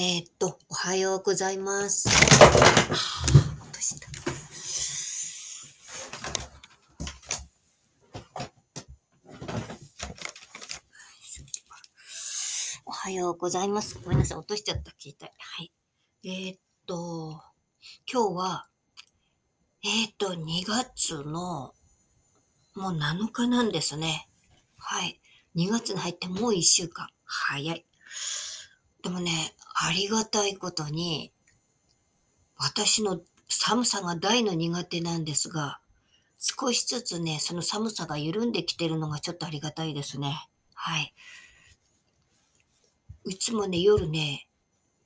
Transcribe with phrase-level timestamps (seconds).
[0.00, 2.08] えーっと、おはようございます。
[2.08, 2.16] 落
[3.72, 4.06] とした
[12.86, 13.98] おはようございます。
[14.04, 15.28] ごめんなさい、落としちゃった、携帯。
[15.36, 15.72] はい。
[16.22, 17.42] えーっと、
[18.08, 18.68] 今日は、
[19.82, 21.74] えーっと、2月の、
[22.76, 24.28] もう7日なんですね。
[24.76, 25.20] はい。
[25.56, 27.08] 2月に入ってもう1週間。
[27.24, 27.84] 早い。
[29.02, 31.32] でもね、ありがたいことに、
[32.56, 35.80] 私の寒さが大の苦手なんですが、
[36.38, 40.48] 少しずつね、その寒さが緩んできてるのがちょっとありがたいですね。
[40.74, 41.14] はい。
[43.24, 44.48] いつもね、夜ね、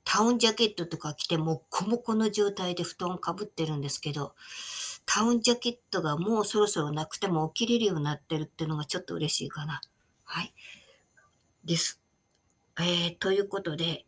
[0.03, 4.35] タウンジャケットとか着てもっこもこの状態で布団かぶってるんですけど、
[5.05, 9.81] タウンジャケットがもうそろそろなくても起きれるようになってるっていうのがちょっと嬉しいかな。
[10.23, 10.53] はい。
[11.65, 12.02] です。
[12.79, 14.05] えー、ということで、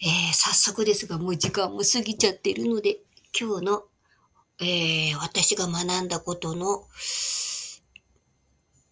[0.00, 2.98] えー、早速ですが、もう時間も過ぎちゃってるので、
[3.38, 3.84] 今日の、
[4.60, 6.86] えー、私が学んだことの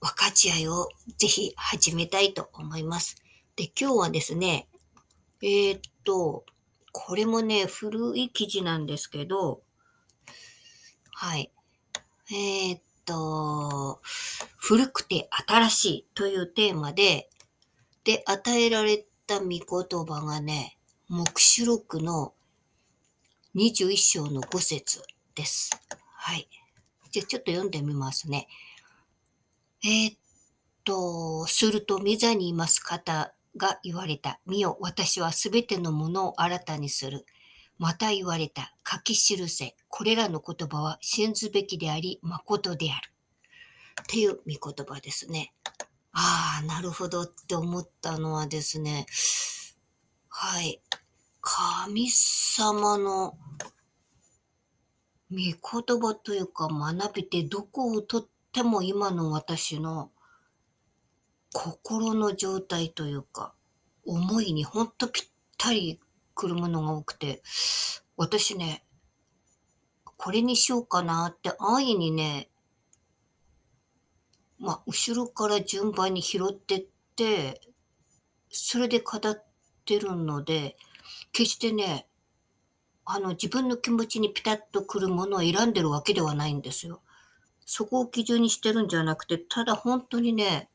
[0.00, 3.16] 分かち合いをぜひ始めたいと思います。
[3.56, 4.68] で、今日はですね、
[5.42, 6.46] えー、っと、
[6.92, 9.60] これもね、古い記事なんですけど、
[11.12, 11.52] はい。
[12.30, 14.00] えー、っと、
[14.56, 17.28] 古くて新しいというテーマで、
[18.04, 19.60] で、与えられた御言
[20.04, 20.76] 葉がね、
[21.08, 22.34] 黙示録の
[23.54, 25.02] 21章の5節
[25.36, 25.70] です。
[26.16, 26.48] はい。
[27.12, 28.48] じゃあちょっと読んでみますね。
[29.84, 30.18] えー、っ
[30.82, 34.40] と、すると、御座にいます方が言われた。
[34.46, 37.24] 見よ、私はすべてのものを新たにする。
[37.78, 38.74] また言われた。
[38.84, 39.76] 書き記せ。
[39.88, 43.12] これらの言葉は信ずべきであり、誠である。
[44.02, 45.54] っていう御言葉ですね。
[46.12, 49.06] ああ、なるほどって思ったのはですね、
[50.28, 50.80] はい。
[51.40, 53.38] 神様の
[55.30, 60.10] 御言葉というか学びてどこをとっても今の私の
[61.52, 63.54] 心の状態というか
[64.04, 65.24] 思いにほんとぴっ
[65.56, 66.00] たり
[66.34, 67.42] くるものが多くて
[68.16, 68.84] 私ね
[70.16, 72.48] これにしようかなって安易にね
[74.60, 77.60] まあ後ろから順番に拾ってって
[78.50, 79.44] それで語っ
[79.84, 80.76] てるので
[81.32, 82.06] 決してね
[83.04, 87.00] あの自分の気持ちにピタッとくるものを選んでるわけではないんですよ。
[87.72, 90.68] そこを基準にしてるんじゃなくて、ただ本当にね、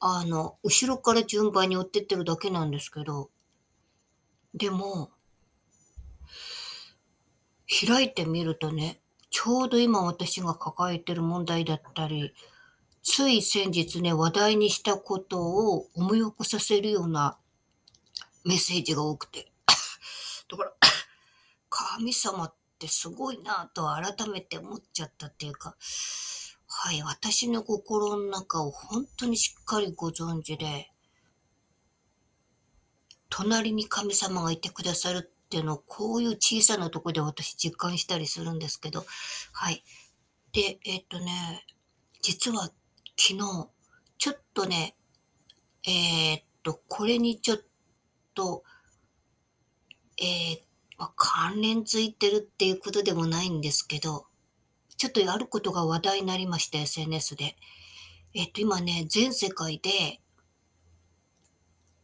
[0.00, 3.30] あの、後ろから順番に追ってってるだけなんですけど、
[4.54, 5.10] でも、
[7.88, 9.00] 開いてみるとね、
[9.30, 12.32] ちょうど今私が抱えてる問題だったり、
[13.02, 17.38] つい先日ね、話題にしたことを思い起こさせるような
[18.44, 19.52] メッセージが多くて。
[20.50, 20.72] だから、
[21.68, 25.76] 神様ってすごいなと改めて思っちゃったっていうか、
[26.66, 30.90] はい、私の心の中を本当にしっかりご存知で、
[33.30, 39.04] 隣に神様がいてくださるっていうのをこういう小さなとこで私実感したりするんですけど、
[39.52, 39.82] はい。
[40.52, 41.64] で、えっとね、
[42.20, 42.70] 実は
[43.20, 43.68] 昨日、
[44.16, 44.96] ちょっとね、
[45.84, 47.58] えーっと、これにちょっ
[48.32, 48.62] と、
[50.16, 50.60] えー
[50.98, 54.26] ま、関連づいてるっていうことでもないんですけど、
[54.96, 57.56] ちょっとあることが話題になりました、SNS で。
[58.34, 60.20] えっと、今ね、全世界で、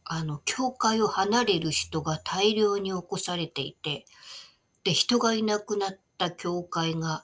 [0.03, 4.05] あの、教会を離れる人が大量に起こされていて、
[4.83, 7.23] で、人がいなくなった教会が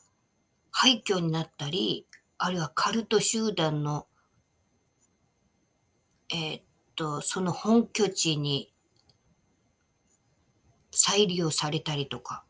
[0.71, 2.07] 廃墟になったり、
[2.43, 4.07] あるいはカルト集団の、
[6.33, 6.63] えーっ
[6.95, 8.73] と、その本拠地に
[10.89, 12.43] 再利用されたりとか、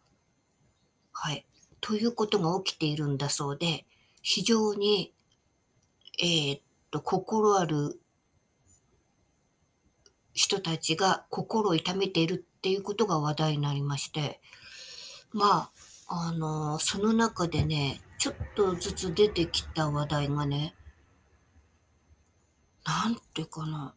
[1.12, 1.46] はい、
[1.82, 3.86] ということが起きているんだそうで、
[4.22, 5.14] 非常に、
[6.24, 8.00] えーっと、心ある
[10.32, 14.40] 人たちが心を痛めているっていうことが話題になりまして、
[15.34, 15.70] ま
[16.08, 20.76] あ、あのその中でね、ちょっとずつ出てきた話題がね、
[22.86, 23.96] なんてかな、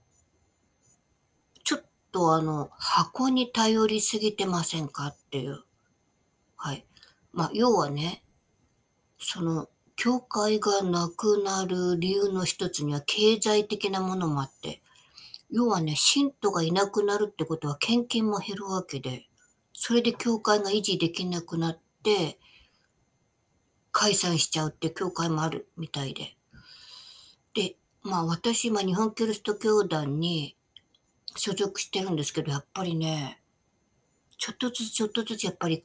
[1.62, 5.64] ちょっとあの、箱に頼りすぎてませんかっていう。
[6.56, 6.86] はい。
[7.34, 8.24] まあ、要はね、
[9.18, 14.80] その、教会がなくなる理由の一つには経済的なものもあって、
[15.50, 19.26] 要はね、信徒がいなくなるってことは献金も減るわけで、
[19.74, 22.38] それで教会が維持できなくなって、
[23.96, 26.36] 解散しちゃうって教会もあるみたいで。
[27.54, 30.56] で、まあ私今日本キリスト教団に
[31.36, 33.40] 所属してるんですけど、やっぱりね、
[34.36, 35.80] ちょっとずつちょっとずつやっぱり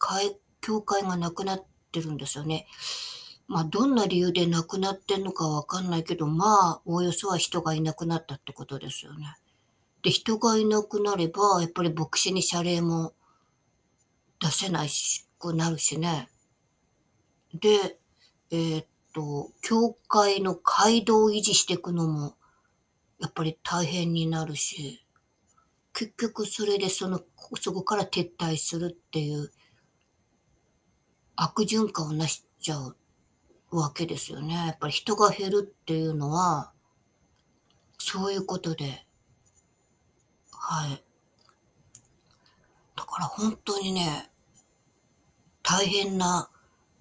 [0.59, 2.65] 教会がなくなってるんですよね。
[3.47, 9.37] まあ、どんな理由で亡くなってんのかわかんないけど、まあ、おおよそは人がいなくなったってことですよね。
[10.01, 13.13] で、人がいなくなれば、やっぱり牧師に謝礼も
[14.39, 14.89] 出せない
[15.37, 16.27] くなるしね。
[17.53, 17.98] で、
[18.51, 22.35] えー、っと、教会の街道を維持していくのも、
[23.19, 25.05] やっぱり大変になるし、
[25.93, 27.21] 結局それでその、
[27.59, 29.51] そこから撤退するっていう
[31.35, 32.95] 悪循環をなしちゃう
[33.71, 34.53] わけですよね。
[34.53, 36.71] やっぱり人が減るっていうのは、
[37.97, 39.05] そういうことで、
[40.51, 41.03] はい。
[42.95, 44.29] だから本当にね、
[45.61, 46.49] 大変な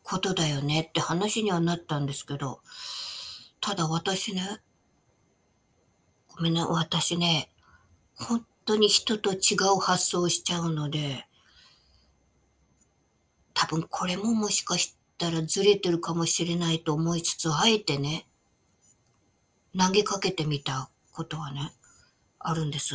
[0.08, 2.62] ことだよねって話にはなったんですけど、
[3.60, 4.60] ただ私ね、
[6.28, 7.52] ごめんね、私ね、
[8.14, 11.26] 本当に人と違う発想しちゃうので、
[13.52, 18.26] 多分これももしかしたらずれてるかもしれないと思いつつ、あえてね、
[19.78, 21.72] 投げかけてみたことはね、
[22.38, 22.94] あるんです。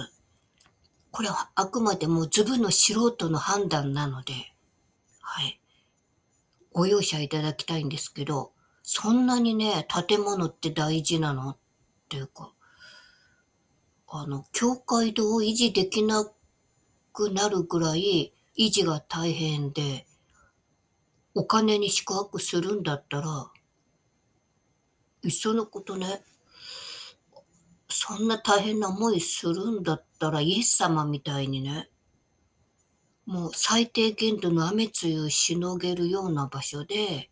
[1.11, 4.33] これはあくまでもズブの素人の判断なので、
[5.21, 5.62] はい。
[6.73, 11.51] ご容赦いただきたいんですけど、そんなにね、建物って大事なの？
[11.51, 11.57] っ
[12.09, 12.51] ていうか、
[14.07, 16.25] あの、教会堂を維持できな
[17.13, 20.05] くなるぐらい維持が大変で、
[21.35, 23.49] お金に宿泊するんだったら、
[25.23, 26.21] いっそのことね、
[27.89, 31.89] そんな大変な思いするんだったら、イエス様みたいにね、
[33.25, 37.29] もう最低限度の雨露をしのげるような場所で、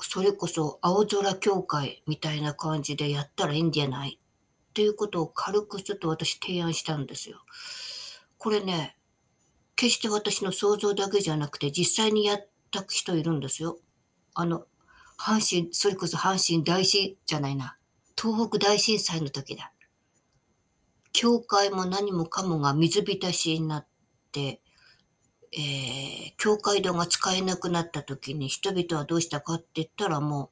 [0.00, 7.38] それこそ青空協会みたいな感じでやったらいいんじゃないっていうことを軽くちょっと私提案したんですよ。
[8.38, 8.96] これね、
[9.76, 13.78] 決して私の想像だけじゃなくて実際にやった人いるんですよ。
[14.34, 14.66] あの、
[15.18, 17.76] 阪神、それこそ阪神大震じゃないな。
[18.20, 19.72] 東北大震災の時だ。
[21.14, 23.86] 教会も何もかもが水浸しになっ
[24.32, 24.60] て、
[25.52, 30.50] えー、教会堂が使えなくなった時に人々はどうしたかって言ったらも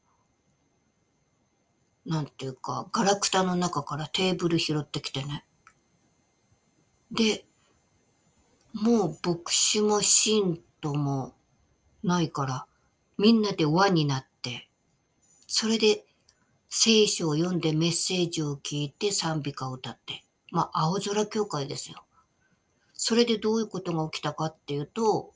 [2.07, 5.45] う、なんていうか、ガラクタの中からテーブル拾ってきてね。
[7.11, 7.45] で、
[8.73, 11.35] もう牧師も信徒も
[12.05, 12.67] ないから、
[13.19, 14.69] みんなで輪になって、
[15.49, 16.05] それで
[16.71, 22.05] 聖書を読んでメッセージを聞いて賛美歌を歌って、まあ、青空協会ですよ。
[22.93, 25.33] それでどういうことが起きたかっていうと、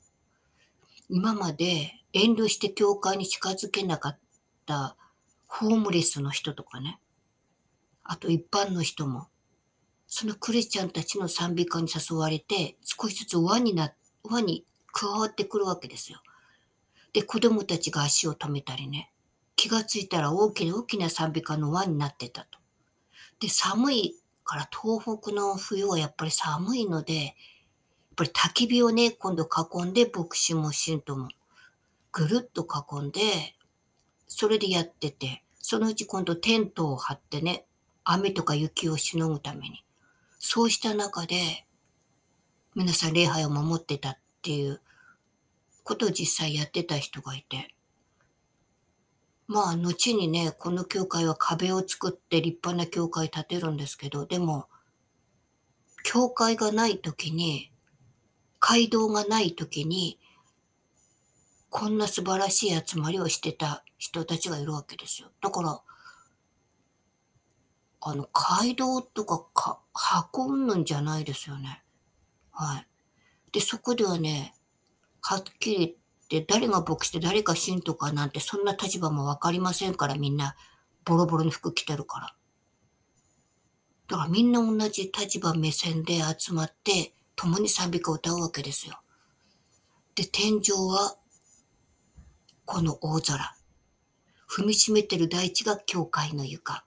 [1.09, 4.19] 今まで遠慮して教会に近づけなかっ
[4.67, 4.95] た
[5.47, 6.99] ホームレスの人とかね、
[8.03, 9.27] あと一般の人も、
[10.05, 13.93] そのクリスチャンたちの賛美歌に誘われて、少しずつ輪にな、
[14.23, 16.21] 輪に加わってくるわけですよ。
[17.11, 19.11] で、子供たちが足を止めたりね、
[19.55, 22.59] 気がついたら大きな大きな賛美歌の輪になってたと。
[23.39, 24.15] で、寒い
[24.47, 27.33] から東北の冬はやっぱり寒いので、やっ
[28.15, 31.27] ぱり焚き火をね、今度囲んで、牧師も信徒も
[32.11, 33.19] ぐるっと囲んで、
[34.27, 37.65] それでやってて、そのうち今度テントを張ってね、
[38.03, 39.83] 雨とか雪をしのぐために。
[40.39, 41.67] そうした中で、
[42.73, 44.81] 皆さん礼拝を守ってたっていう
[45.83, 47.75] ことを実際やってた人がいて、
[49.47, 54.67] まあ、後にね、この教会は壁を作って立派な教会建てるんですけど、でも、
[56.03, 57.71] 教会がない時に、
[58.59, 60.19] 街道がない時に、
[61.69, 65.29] こんな素晴らしい集まりをしてた人たちがいるわけですよ。
[65.41, 65.81] だから、
[68.01, 69.79] あの、街道とかか、
[70.33, 71.83] 運ぶんじゃないですよね。
[72.51, 72.87] はい。
[73.51, 74.53] で、そこではね、
[75.21, 75.97] はっきり
[76.29, 80.55] で、誰が牧師で誰が信徒かなんてそんな立場もわかりませんからみんな
[81.05, 82.33] ボロボロに服着てるから。
[84.07, 88.99] だからみんな同じ立場目線で集まって共に賛美歌を歌うわけですよ。
[90.15, 91.15] で、天井は
[92.65, 93.55] この大空。
[94.49, 96.85] 踏みしめてる大地が教会の床。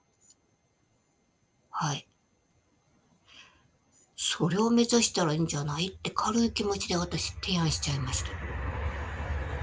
[1.69, 2.07] はい。
[4.15, 8.60] それを目指したらいいんじゃないって軽い気持ちで私提案しちゃいました。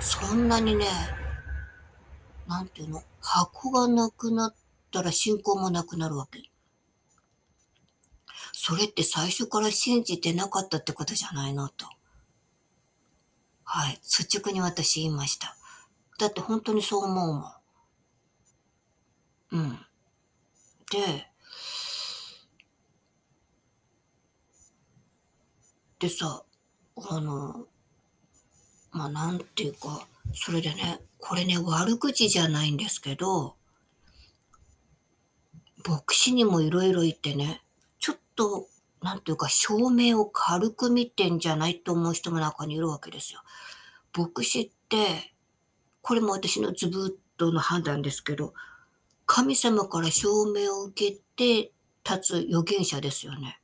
[0.00, 0.87] そんなにね、
[2.47, 4.55] なんていうの、箱がなくなっ
[4.90, 6.43] たら信仰もなくなるわけ。
[8.52, 11.87] それって最初から信じてなかったってことじゃないのと。
[13.64, 13.95] はい。
[13.97, 15.57] 率直に私言いました。
[16.19, 17.52] だって本当にそう思うもん。
[19.52, 19.78] うん。
[20.90, 21.31] で、
[26.00, 26.45] でさ、
[26.97, 27.67] あの、
[28.90, 33.57] まあ、なんていうか、それでね、これね、悪口じゃないんですけど、
[35.87, 37.62] 牧師にもいろいろ言ってね、
[37.99, 38.66] ちょっと、
[39.02, 43.40] なんていうか、照明を軽く見てんじゃないと思う人も中にいるわけですよ。
[44.16, 45.35] 牧師って、
[46.02, 48.54] これも私のズブッとの判断ですけど、
[49.26, 51.73] 神様から証明を受けて
[52.04, 53.61] 立つ預言者ですよね。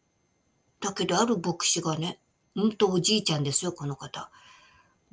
[0.81, 2.21] だけど、ある牧師がね、
[2.55, 4.31] うんとおじいちゃんですよ、この方。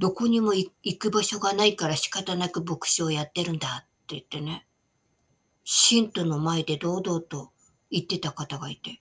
[0.01, 4.65] どこにも行く場所がないから仕方なく牧師をやってるんだって言ってね。
[5.63, 7.51] 信徒の前で堂々と
[7.91, 8.99] 言ってた方がいて。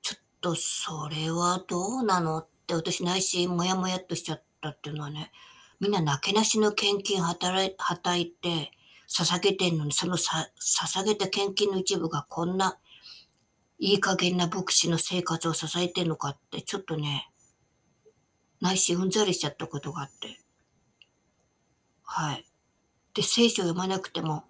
[0.00, 5.30] ちょっとそれはどうなのって私内心もやもやっとしちゃったっていうのはね、
[5.78, 8.70] みんななけなしの献金働いはたいて
[9.10, 12.78] 捧げてんのに、そのさ捧げた献金の一部がこんな
[13.78, 17.28] いい加減な牧師の生活を支えてんのかって、ちょっとね、
[18.64, 20.40] 内心うんざりしちゃったことがあって。
[22.02, 22.46] はい。
[23.12, 24.44] で、聖書を読まなくても、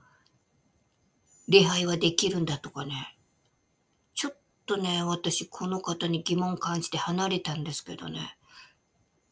[1.48, 3.18] 礼拝はできるんだとかね。
[4.14, 8.38] ちょっとね、私この方に疑問感じて離れたんですけどね。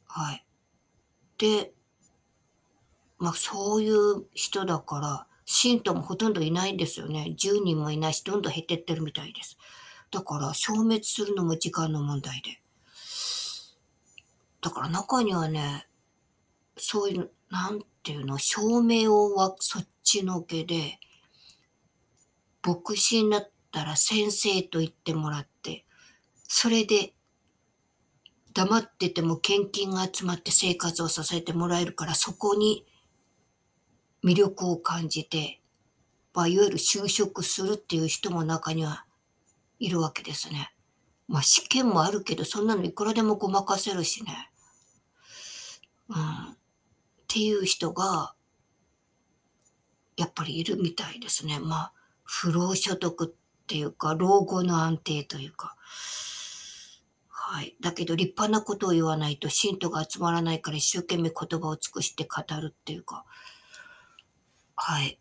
[0.05, 0.45] はい。
[1.39, 1.73] で、
[3.19, 7.37] まあそういう人だから、信徒もほとんどいないんですよね。
[7.39, 9.57] 10人もいないし、どんどん減ってってるみたいです。
[10.11, 12.62] だから消滅するのも時間の問題で。
[14.62, 15.87] だから中にはね、
[16.78, 20.99] そういう、なんていうの、照明をはそっちのけで、
[22.64, 25.85] 牧師になったら先生と言ってもらって、
[26.49, 27.12] それで
[28.54, 32.85] 黙ってても献金が集まって生活を支えてもらえるからそこに
[34.23, 35.61] 魅力を感じて、
[36.35, 39.07] まあ、いわゆる就職するっていう人も中には
[39.81, 40.73] いるわけですね。
[41.26, 44.51] まあ試験もあるけど、そんなのいくらでもごまかせるしね。
[46.14, 46.52] うん。
[46.52, 46.57] っ
[47.26, 48.35] ていう人が、
[50.16, 51.59] やっぱりいるみたいですね。
[51.59, 51.92] まあ、
[52.23, 55.76] 不労所得っていうか、老後の安定というか。
[57.28, 57.76] はい。
[57.81, 63.25] だけど立派なことを言わないと信徒が集まらないから一生懸命言葉を尽くして語るっていうか。
[64.76, 65.19] はい。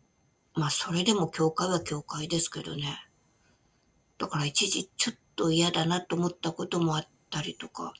[0.54, 3.06] まあ、それでも教会は教会ですけどね。
[4.18, 7.92] だから一時ちょっと嫌だなと思ったこともあったりとか。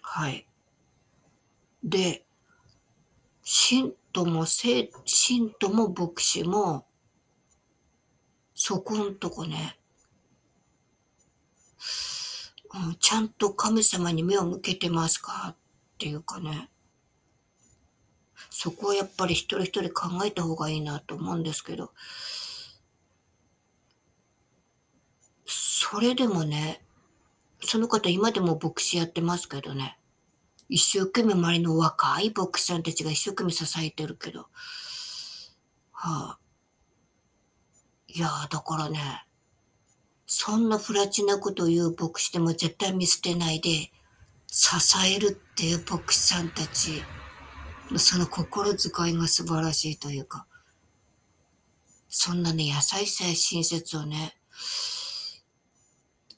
[0.00, 0.46] はい。
[1.84, 2.24] で、
[3.42, 6.86] 信徒も、信徒も牧師も、
[8.54, 9.78] そこんとこね、
[12.72, 15.56] うん、ちゃんと神様に目を向けてますかっ
[15.98, 16.70] ていうかね。
[18.50, 21.92] そこはやっぱり一人一人考えた方がいいなと思うんですけど、
[25.44, 26.82] それでもね、
[27.60, 29.98] その方今でも牧師やってますけどね、
[30.68, 34.40] 一生懸命周りの若い牧師さんたちが一生懸命支えてるけど、
[35.92, 36.38] はあ、
[38.08, 39.26] いやだからね、
[40.26, 43.90] そんな不埒なことを言う牧師でも絶対見捨てないで、
[44.46, 44.70] 支
[45.14, 47.02] えるっていう牧師さんたち、
[47.96, 50.46] その心遣いが素晴らしいというか、
[52.08, 54.36] そんなね、優しさや親切をね、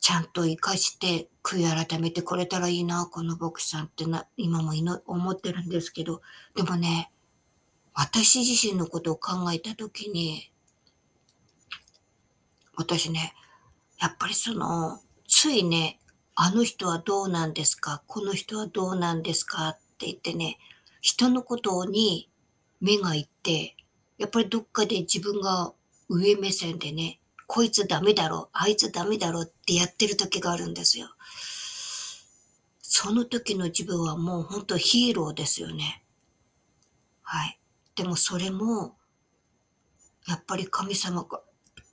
[0.06, 4.72] ちゃんと活かして悔い改めてこれたらいいな、この牧師さんってな、今も
[5.04, 6.22] 思ってるんですけど、
[6.54, 7.10] でもね、
[7.92, 10.52] 私自身のことを考えたときに、
[12.76, 13.34] 私ね、
[14.00, 15.98] やっぱりその、ついね、
[16.36, 20.58] あの人はどうなんですかこの人はどうなんですかって言ってね、
[21.00, 22.30] 人のことに
[22.80, 23.75] 目がいって、
[24.18, 25.72] やっぱりどっかで自分が
[26.08, 31.08] 上目線でね、こいつダメだろ、あいつダメだろってやってる時があるんですよ。
[32.82, 36.02] その時の自分はもう本当ヒーローですよね。
[37.22, 37.58] はい。
[37.94, 38.96] でもそれも、
[40.26, 41.40] やっぱり神様が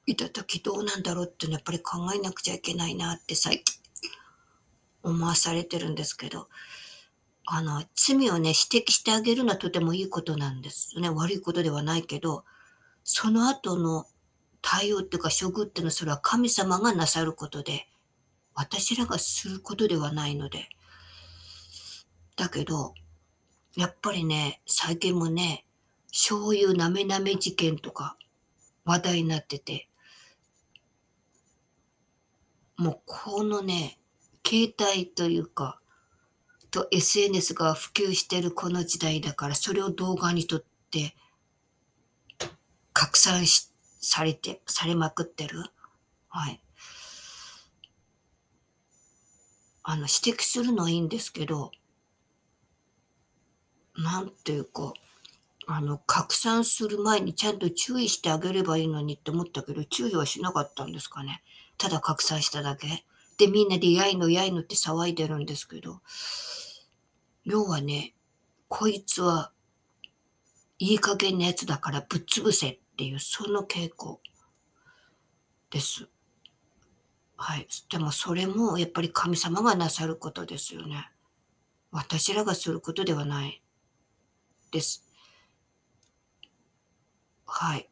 [0.05, 3.79] いた時どうなんだろうっていうのやっぱり考えなくちゃいけないなって最近
[5.03, 6.47] 思わされてるんですけど、
[7.45, 11.09] あの、罪をね、指摘してあげるのはとてもいいことなんですね。
[11.09, 12.45] 悪いことではないけど、
[13.03, 14.05] その後の
[14.63, 17.87] 対応っていうか処遇っていうのはそれは神様がなさることで、
[18.55, 20.69] 私らがすることではないので。
[22.37, 22.93] だけど、
[23.75, 25.65] やっぱりね、最近もね、
[26.07, 28.17] 醤油なめなめ事件とか
[28.85, 29.89] 話題になってて、
[32.77, 33.99] もうこのね、
[34.47, 35.79] 携帯というか、
[36.71, 41.15] と SNS が普及してるこの時代だから、それを動画に撮って、
[42.93, 43.72] 拡散して、
[44.03, 45.63] されて、されまくってる？
[46.27, 46.61] はい。
[49.83, 51.71] あの、指摘するのはいいんですけど、
[53.95, 54.93] なんていうか、
[55.67, 61.41] あの、拡散する前にちゃんと注意してあげればいいのにって思ったけど、注意はしなかったんですかね。
[61.77, 63.05] ただ拡散しただけ。
[63.37, 66.01] で、みんなでやいのやいのって騒いでるんですけど、
[67.45, 68.13] 要はね、
[68.67, 69.51] こいつは
[70.79, 74.21] いい加減なやつだからぶっ潰せっていう、その傾向
[75.69, 76.07] です。
[77.35, 77.67] はい。
[77.91, 81.09] でもそれもやっぱり神様がなさることですよね。
[81.91, 83.61] 私らがすることではない
[84.71, 85.05] です。
[87.45, 87.89] はい。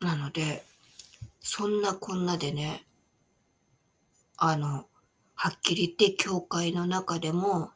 [0.00, 0.64] なので、
[1.40, 2.86] そんなこんなでね、
[4.36, 4.86] あの、
[5.34, 7.70] はっきり言って教会の中でも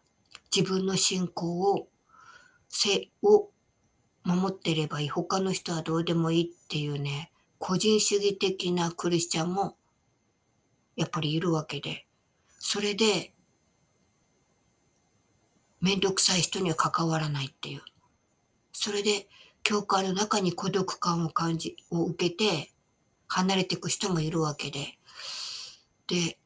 [0.54, 1.88] 自分の信仰を、
[2.68, 3.50] せ、を
[4.24, 5.08] 守ってればいい。
[5.08, 9.76] 他の人はどうでもいいっていうね、個人主義的なクリスチャンも
[10.96, 12.06] やっぱりいるわけで、
[12.58, 13.32] それで、
[15.80, 17.82] めんどくさい人には関わらないっていう。
[18.72, 19.28] それで、
[19.62, 22.70] 教会の中に孤独感を感じ、を受けて、
[23.26, 24.98] 離れていく人もいるわけで。
[26.06, 26.38] で、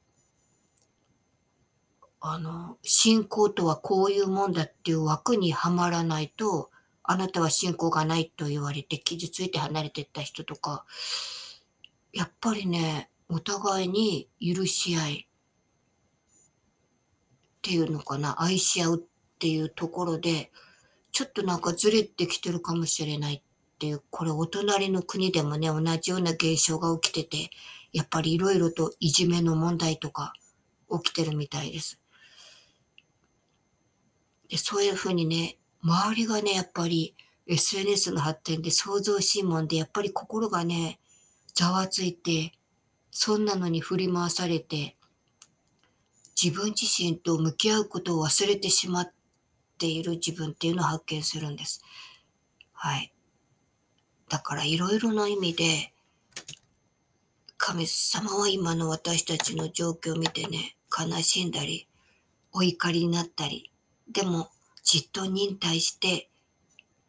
[2.20, 6.70] あの、信仰とはこういうもんだっていう枠にはまらないと、
[7.10, 10.84] あなたは信仰がないと言われて傷ついて離れていった人とか、
[12.12, 15.28] やっぱりね、お互いに許し合い
[17.56, 20.52] っていうのかな、愛し合うっていうところで、
[21.10, 23.42] ちょっとなんかずれてきてるかもしれないっ
[23.78, 27.48] ていう、これお隣の国でもね、同じような現象が起きてて、
[27.94, 30.34] やっぱりいろいろといじめの問題とか
[31.02, 31.98] 起きてるみたいです。
[34.50, 37.14] で、そういうふうにね、周りがね、やっぱり
[37.46, 40.98] SNS の発展で創造しいもんで、やっぱり心がね、
[41.54, 42.52] ざわついて、
[43.10, 44.96] そんなのに振り回されて、
[46.40, 49.12] 自分自身と向き合うことを忘れてしまっ
[49.78, 51.82] ている自分っていうのを発見するんです。
[52.72, 53.12] はい。
[54.28, 55.92] だからいろいろな意味で、
[57.56, 61.88] 神様は今の私たちの状況を見てね、悲しんだり、
[62.52, 63.72] お怒りになったり、
[64.10, 64.48] でも
[64.90, 66.30] じっと忍耐して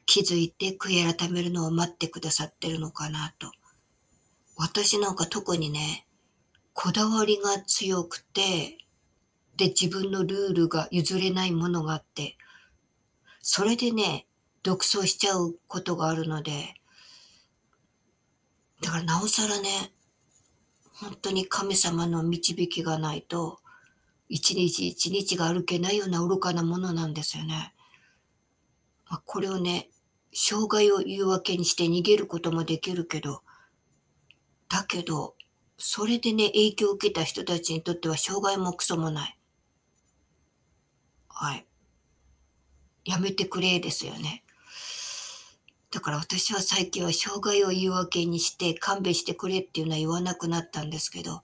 [0.06, 3.54] 気づいて悔い改めるのを待ってくださってるのかなと。
[4.58, 6.06] 私なんか特にね、
[6.74, 8.80] こだわりが強くて、
[9.56, 12.38] で自分のルールが譲れないものがあって、
[13.42, 14.28] それでね、
[14.62, 16.74] 独走しちゃうことがあるので、
[18.82, 19.94] だからなおさらね、
[20.96, 23.62] 本当に神様の導きがないと、
[24.30, 27.74] 一日一日が歩けないような愚かなものなんですよね。
[29.10, 29.90] まあ、これをね、
[30.32, 33.42] 障害を言う訳にして逃げることもできるけど、
[34.70, 35.36] だけど、
[35.78, 39.40] それでね、影響を受けた人たちにとっては障害もクソもない。
[41.28, 41.66] はい。
[43.06, 44.44] やめてくれですよね。
[45.90, 51.42] だから私は最近は障害を言い訳にして勘弁してくれっていうのは言わなくなったんですけど、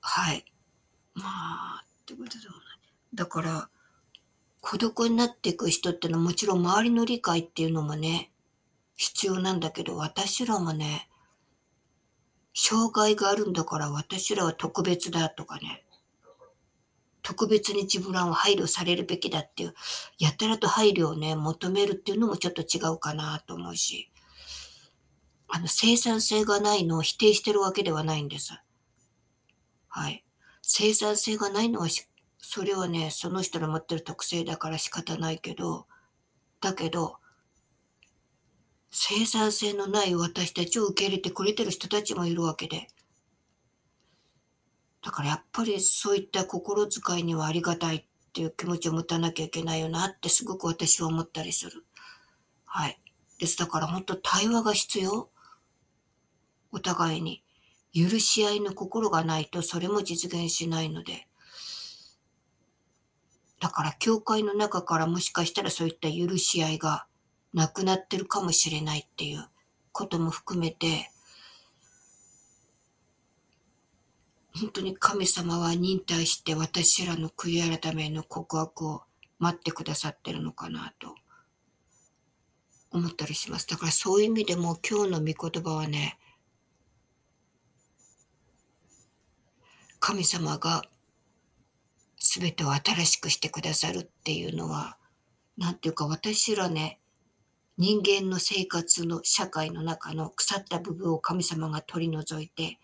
[0.00, 0.44] はい。
[1.14, 2.62] まあ、ってことでもない。
[3.14, 3.68] だから、
[4.60, 8.30] 孤独になっていく人ってのはもちろん周りの理解っていうのもね、
[8.96, 11.08] 必要なんだけど、私らもね、
[12.54, 15.84] 障害があるんだから私らは特別だとかね、
[17.22, 19.74] 特別に自分らを配慮されるべきだっていう、
[20.18, 24.10] やたらと配慮をね、求めるっていうのもちょっと違うかなと思うし、
[25.48, 28.52] あの、生産性がないのを否定してるわけではないんです。
[29.88, 30.24] はい。
[30.66, 31.88] 生産性がないのは
[32.38, 35.86] それはね、その人の持ってる特性だから仕方ないけど、
[36.60, 37.18] だけど、
[38.90, 42.86] 生産性のない私たちを受け入れてくれてる人たちもいるわけで。
[45.02, 51.84] だからやっぱりそういった心遣いにはありがたいっていう気持ちを持たなきゃいけないよなってすごく私は思ったりする。
[52.64, 52.98] はい。
[53.38, 53.58] です。
[53.58, 55.28] だから本当対話が必要。
[56.72, 57.44] お互いに。
[57.94, 61.28] 許し合いの心がないとそれも実現しないので。
[63.60, 67.06] だから教会の中からもしかしたらそういった許し合いが
[67.54, 69.48] なくなってるかもしれないっていう
[69.92, 71.10] ことも含めて、
[74.58, 79.02] 本当に神様は忍耐して私らの悔い改めの告白を
[79.38, 81.14] 待ってくださってるのかなと
[82.90, 83.66] 思ったりします。
[83.66, 86.18] だからそういう意味でも今日の御言葉はね、
[90.06, 90.82] 神様が
[92.18, 94.98] 全てを新しくしてくださるっていうのは、
[95.56, 97.00] なんていうか私らね、
[97.78, 102.78] 人間の生活の社会の中の腐った部分を神様が取り除いて、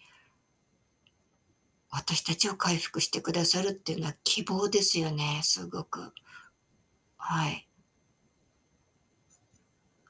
[1.90, 6.14] 私たちを回復してくださるっていうのは希望ですよね、すごく。
[7.18, 7.68] はい。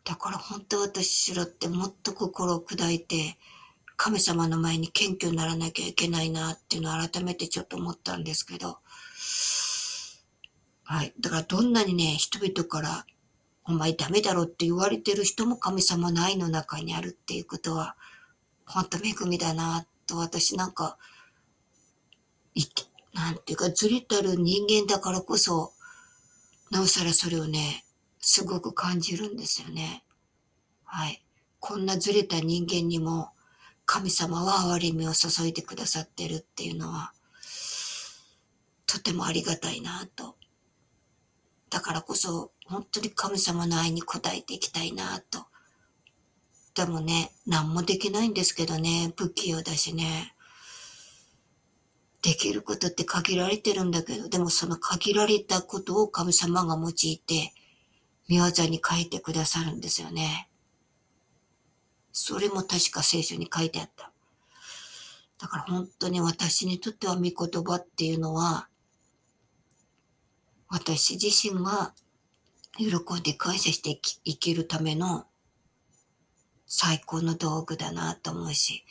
[0.04, 3.36] だから本当私らってもっと心を砕いて、
[4.02, 8.78] 神様の前に謙虚にならなきゃいけないなっていうのを改めてちょっと思ったんですけど、
[10.84, 11.12] はい。
[11.20, 13.04] だからどんなにね、人々から
[13.64, 17.94] お前ダメだろって言われてる人も神様の愛の中にあるっていうことは、
[18.64, 20.96] 本当恵みだなと私なんか、
[22.54, 22.64] い
[23.12, 25.74] なんていうかずれたる人間だからこそ、
[26.70, 27.84] なおさらそれをね、
[28.18, 30.04] すごく感じるんですよね。
[30.84, 31.22] はい。
[31.58, 33.32] こんなずれた人間にも、
[33.92, 37.12] 神様は憐れみを注いでくださってるっていうのは、
[38.86, 40.36] とてもありがたいなと。
[41.70, 45.46] だからこそ、本当に神様の愛に応えていきたいなと。
[46.76, 50.36] でもね、何もできないんですけどね、不器用だしね。
[52.22, 57.52] できることって限られてるんだけど、でもその限られたことを神様が用いて、
[58.28, 60.49] 見業に書いてくださるんですよね。
[62.22, 64.12] それも確か聖書に書いてあった。
[65.38, 68.68] だから本当に私にとっては御言葉っていうのは、
[70.68, 71.94] 私自身が
[72.76, 75.24] 喜んで感謝して生きるための
[76.66, 78.84] 最高の道具だなと思うし、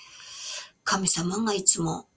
[0.84, 2.08] 神様がいつも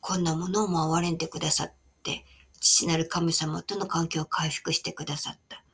[0.00, 2.26] こんなものをも憐れんでくださって、
[2.60, 5.64] 父なる神様との関係を回復してくださった。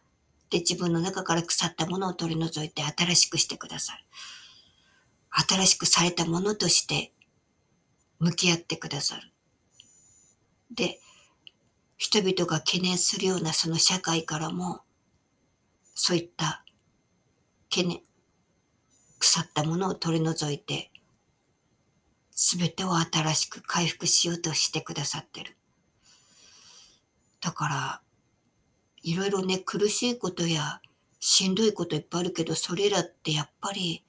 [0.50, 4.04] で、自分の中から腐ったものを取り除いて新しくしてくださる。
[5.37, 7.12] 新しくされたものとして
[8.20, 9.33] 向き合ってくださる。
[10.70, 11.01] で、
[11.97, 14.83] 人々が懸念するようなその社会からも、
[15.94, 16.64] そういった
[17.68, 18.01] 懸念、
[19.18, 20.90] 腐ったものを取り除いて、
[22.31, 25.57] すべてを新しく回復しようとしてくださってる。
[27.40, 28.01] だから、
[29.03, 30.81] いろいろね、苦しいことや
[31.20, 34.05] しんどいこといっぱいあるけど、それらってやっぱり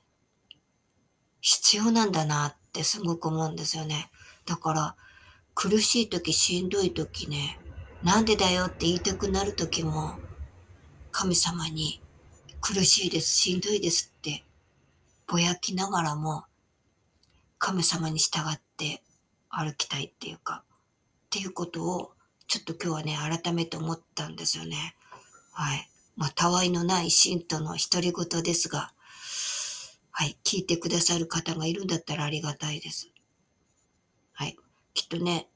[1.46, 4.10] 必要なんだなってすごく思うんですよね。
[4.48, 4.96] だから、
[5.54, 7.60] 苦しい時、しんどい時ね、
[8.02, 10.16] なんでだよって言いたくなる時も、
[11.12, 12.02] 神様に
[12.62, 14.44] 苦しいです、しんどいですって
[15.28, 16.46] ぼやきながらも、
[17.60, 19.04] 神様に従って
[19.48, 22.14] 歩きたいっていうか、っていうことを、
[22.48, 24.96] ちょっと今日はね、改めて思ったんですよね。
[25.52, 25.88] はい。
[26.16, 28.95] まあ、たわいのない信徒の独り言ですが、
[30.18, 33.12] はい、聞いてくださる方がいるんだったらありがたいです。
[34.32, 34.56] はい、
[34.94, 35.50] きっとね、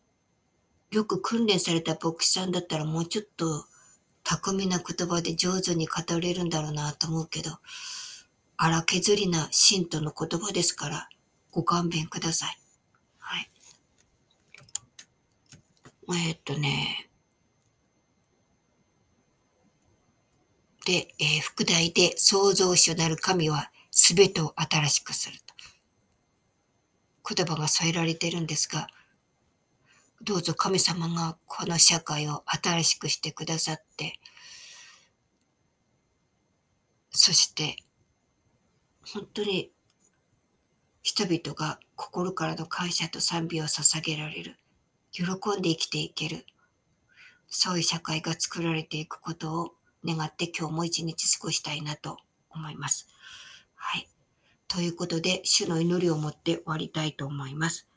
[0.92, 3.64] よく訓練された牧師さんだったらもうちょっと
[4.26, 7.52] 巧みな言葉で上手に語れるんだろうなと思うけど、
[8.58, 11.10] 荒削りな信徒の言葉ですから、
[11.52, 12.60] ご勘弁ください。
[13.18, 13.52] はい。
[16.28, 17.10] え、っとね、
[20.86, 27.36] で、えー、副題で創造主なる神はすべてを新しくすると。
[27.36, 28.88] 言葉が添えられているんですが、
[30.22, 34.20] どうぞ神様がこの社会を新しくしてくださって、
[37.12, 37.76] そして、
[39.14, 39.74] 本当に
[41.04, 44.56] 人々が心からの感謝と賛美を捧げられる、
[45.12, 46.46] 喜んで生きていける、
[47.50, 49.74] そういう社会が作られていくことを
[50.06, 52.18] 願って今日も一日過ごしたいなと
[52.50, 53.08] 思います。
[54.70, 57.88] ということで、主の祈りをもって終わりたいと思います。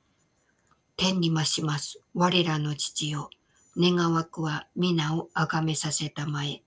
[0.96, 2.00] 天に増します。
[2.14, 3.28] 我らの父よ。
[3.76, 6.62] 願わくは皆をあがめさせたまえ。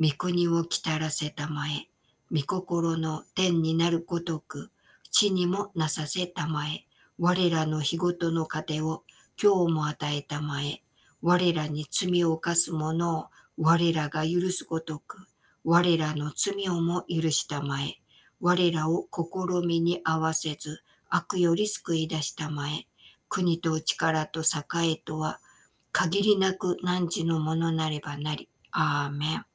[0.00, 1.88] 御国を来たらせたまえ。
[2.32, 4.72] 御心の天になるごとく、
[5.12, 6.84] 地にもなさせたまえ。
[7.20, 9.04] 我らの日ごとの糧を
[9.40, 10.82] 今日も与えたまえ。
[11.22, 15.28] 我らに罪を犯す者を我らが許すごとく、
[15.62, 18.00] 我らの罪をも許したまえ。
[18.46, 22.86] 我らを試みに合わせず、悪より救い出したまえ、
[23.30, 25.40] 国と力と栄とは、
[25.92, 28.50] 限りなく汝のものなればなり。
[28.70, 29.46] アーメン。